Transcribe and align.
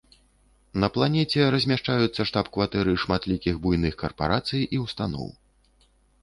На 0.83 0.87
планеце 0.95 1.39
размяшчаюцца 1.55 2.21
штаб-кватэры 2.29 2.95
шматлікіх 3.05 3.61
буйных 3.67 3.93
карпарацый 4.01 4.67
і 4.79 4.83
ўстаноў. 4.87 5.27